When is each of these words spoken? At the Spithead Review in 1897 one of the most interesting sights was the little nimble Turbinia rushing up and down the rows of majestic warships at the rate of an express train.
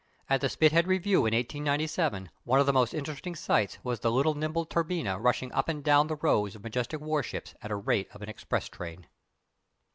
At 0.27 0.41
the 0.41 0.49
Spithead 0.49 0.87
Review 0.87 1.27
in 1.27 1.35
1897 1.35 2.31
one 2.43 2.59
of 2.59 2.65
the 2.65 2.73
most 2.73 2.95
interesting 2.95 3.35
sights 3.35 3.77
was 3.83 3.99
the 3.99 4.09
little 4.09 4.33
nimble 4.33 4.65
Turbinia 4.65 5.19
rushing 5.23 5.51
up 5.51 5.69
and 5.69 5.83
down 5.83 6.07
the 6.07 6.15
rows 6.15 6.55
of 6.55 6.63
majestic 6.63 6.99
warships 6.99 7.53
at 7.61 7.67
the 7.67 7.75
rate 7.75 8.09
of 8.11 8.23
an 8.23 8.27
express 8.29 8.67
train. 8.67 9.05